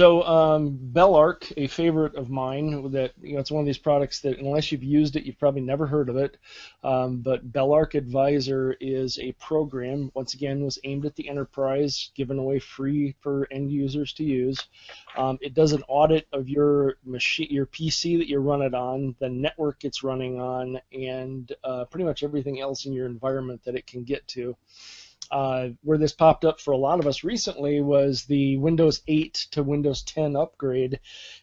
[0.00, 4.20] So um, Belarc, a favorite of mine, that you know, it's one of these products
[4.20, 6.38] that unless you've used it, you've probably never heard of it.
[6.82, 10.10] Um, but Belarc Advisor is a program.
[10.14, 14.68] Once again, was aimed at the enterprise, given away free for end users to use.
[15.18, 19.14] Um, it does an audit of your machine, your PC that you run it on,
[19.18, 23.74] the network it's running on, and uh, pretty much everything else in your environment that
[23.74, 24.56] it can get to.
[25.30, 29.34] Uh, where this popped up for a lot of us recently was the Windows 8
[29.52, 30.98] to Windows 10 upgrade.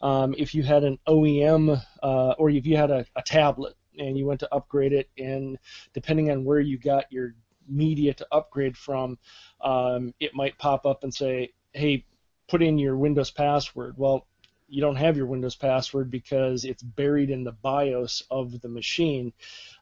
[0.00, 4.16] Um, if you had an OEM uh, or if you had a, a tablet and
[4.16, 5.58] you went to upgrade it, and
[5.92, 7.34] depending on where you got your
[7.68, 9.18] media to upgrade from,
[9.60, 12.04] um, it might pop up and say, hey,
[12.48, 13.94] put in your Windows password.
[13.96, 14.26] Well,
[14.68, 19.32] you don't have your Windows password because it's buried in the BIOS of the machine.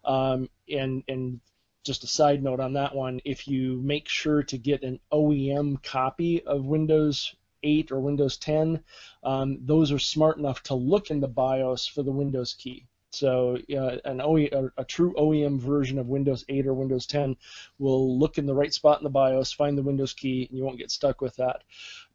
[0.04, 1.40] Um, and and
[1.84, 5.82] just a side note on that one, if you make sure to get an OEM
[5.82, 8.82] copy of Windows 8 or Windows 10,
[9.22, 12.86] um, those are smart enough to look in the BIOS for the Windows key.
[13.12, 17.36] So uh, an OE, a, a, true OEM version of Windows 8 or Windows 10
[17.78, 20.64] will look in the right spot in the BIOS, find the Windows key, and you
[20.64, 21.64] won't get stuck with that.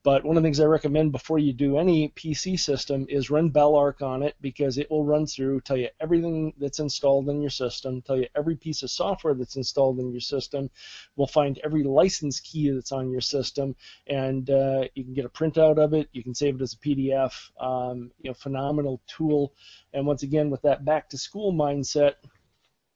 [0.06, 3.50] But one of the things I recommend before you do any PC system is run
[3.50, 7.50] Belarc on it because it will run through, tell you everything that's installed in your
[7.50, 10.70] system, tell you every piece of software that's installed in your system.
[11.16, 13.76] We'll find every license key that's on your system,
[14.06, 16.08] and uh, you can get a printout of it.
[16.14, 17.50] You can save it as a PDF.
[17.60, 19.54] Um, you know, phenomenal tool.
[19.92, 22.18] And once again, with that back to school mindset,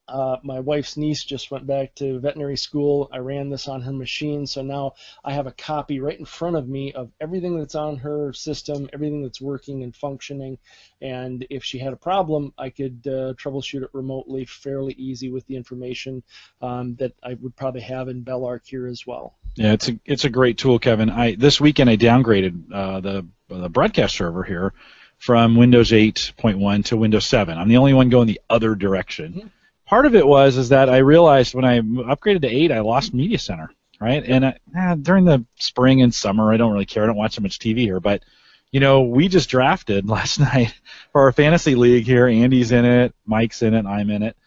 [0.10, 3.10] uh, my wife's niece just went back to veterinary school.
[3.12, 4.94] I ran this on her machine, so now
[5.24, 8.90] I have a copy right in front of me of everything that's on her system,
[8.92, 10.58] everything that's working and functioning.
[11.02, 15.46] And if she had a problem, I could uh, troubleshoot it remotely, fairly easy with
[15.46, 16.24] the information
[16.62, 19.36] um, that I would probably have in Belarc here as well.
[19.56, 21.10] Yeah, it's a it's a great tool, Kevin.
[21.10, 24.74] I this weekend I downgraded uh, the the broadcast server here
[25.18, 27.58] from Windows 8.1 to Windows 7.
[27.58, 29.34] I'm the only one going the other direction.
[29.34, 29.48] Mm-hmm
[29.90, 33.14] part of it was is that I realized when I upgraded to eight, I lost
[33.14, 34.24] Media Center, right?
[34.24, 37.04] And I, eh, during the spring and summer, I don't really care.
[37.04, 38.24] I don't watch so much TV here, but
[38.72, 40.74] you know, we just drafted last night
[41.12, 42.28] for our fantasy league here.
[42.28, 44.38] Andy's in it, Mike's in it, I'm in it,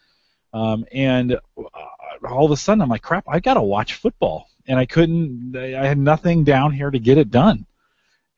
[0.53, 4.79] um, and uh, all of a sudden I'm like, crap, I gotta watch football, and
[4.79, 5.55] I couldn't.
[5.57, 7.65] I had nothing down here to get it done.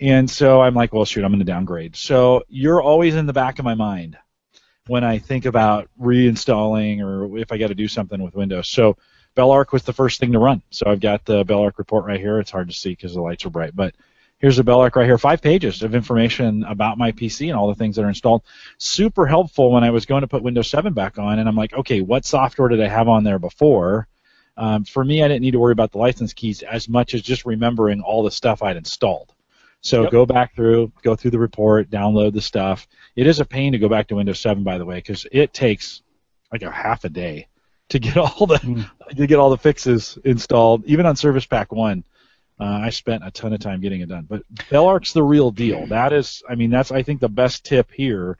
[0.01, 1.95] And so I'm like, well, shoot, I'm going to downgrade.
[1.95, 4.17] So you're always in the back of my mind
[4.87, 8.69] when I think about reinstalling or if I got to do something with Windows.
[8.69, 8.97] So
[9.35, 10.61] Belarc was the first thing to run.
[10.69, 12.39] So I've got the Belarc report right here.
[12.39, 13.95] It's hard to see because the lights are bright, but
[14.37, 15.17] here's the Belarc right here.
[15.17, 18.43] Five pages of information about my PC and all the things that are installed.
[18.77, 21.73] Super helpful when I was going to put Windows 7 back on, and I'm like,
[21.73, 24.07] okay, what software did I have on there before?
[24.57, 27.21] Um, for me, I didn't need to worry about the license keys as much as
[27.21, 29.33] just remembering all the stuff I'd installed.
[29.85, 30.11] So yep.
[30.11, 32.87] go back through, go through the report, download the stuff.
[33.15, 35.53] It is a pain to go back to Windows 7, by the way, because it
[35.53, 36.01] takes
[36.51, 37.47] like a half a day
[37.89, 38.89] to get all the mm.
[39.15, 40.83] to get all the fixes installed.
[40.85, 42.03] Even on Service Pack One,
[42.59, 44.25] uh, I spent a ton of time getting it done.
[44.27, 44.41] But
[44.71, 45.85] Belarc's the real deal.
[45.85, 48.39] That is, I mean, that's I think the best tip here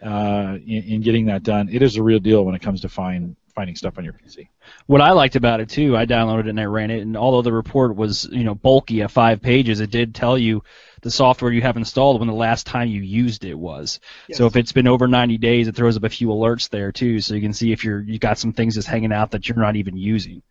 [0.00, 1.70] uh, in, in getting that done.
[1.72, 4.48] It is a real deal when it comes to find finding stuff on your PC.
[4.86, 7.42] What I liked about it too, I downloaded it and I ran it, and although
[7.42, 10.62] the report was you know bulky at five pages, it did tell you
[11.02, 14.00] the software you have installed when the last time you used it was.
[14.28, 14.38] Yes.
[14.38, 17.20] So if it's been over 90 days, it throws up a few alerts there too,
[17.20, 19.58] so you can see if you're you got some things just hanging out that you're
[19.58, 20.42] not even using.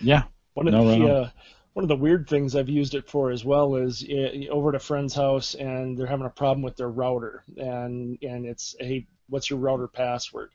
[0.00, 0.22] Yeah.
[0.54, 1.30] One of no, the uh,
[1.74, 4.74] one of the weird things I've used it for as well is uh, over at
[4.74, 9.06] a friend's house and they're having a problem with their router and and it's hey
[9.28, 10.50] what's your router password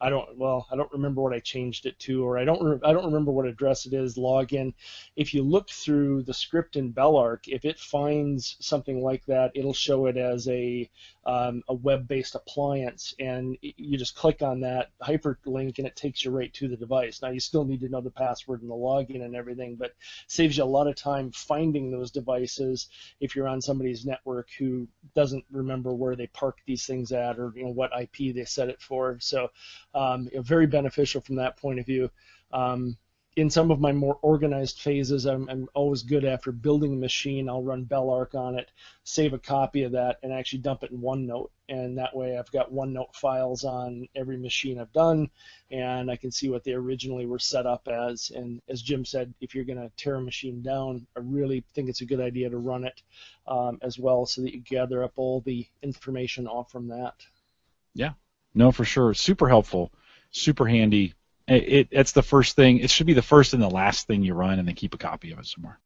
[0.00, 2.78] I don't well I don't remember what I changed it to or I don't re-
[2.84, 4.72] I don't remember what address it is login.
[5.16, 9.74] If you look through the script in Belarc if it finds something like that it'll
[9.74, 10.88] show it as a
[11.26, 16.30] um, a web-based appliance and you just click on that hyperlink and it takes you
[16.30, 17.20] right to the device.
[17.20, 19.94] Now you still need to know the password and the login and everything but
[20.26, 22.88] saves you a lot of time finding those devices
[23.20, 27.52] if you're on somebody's network who doesn't remember where they park these things at or
[27.56, 29.18] you know what IP they set it for.
[29.20, 29.50] So
[29.94, 32.10] um, very beneficial from that point of view.
[32.52, 32.96] Um,
[33.38, 37.48] in some of my more organized phases, I'm, I'm, always good after building a machine.
[37.48, 38.72] I'll run Belarc on it,
[39.04, 41.50] save a copy of that, and actually dump it in OneNote.
[41.68, 45.30] And that way, I've got OneNote files on every machine I've done,
[45.70, 48.32] and I can see what they originally were set up as.
[48.34, 51.88] And as Jim said, if you're going to tear a machine down, I really think
[51.88, 53.02] it's a good idea to run it
[53.46, 57.14] um, as well, so that you gather up all the information off from that.
[57.94, 58.14] Yeah,
[58.54, 59.14] no, for sure.
[59.14, 59.92] Super helpful,
[60.30, 61.14] super handy.
[61.46, 62.78] It, it, it's the first thing.
[62.78, 64.98] It should be the first and the last thing you run, and then keep a
[64.98, 65.78] copy of it somewhere.